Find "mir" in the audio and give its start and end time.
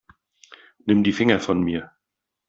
1.61-1.91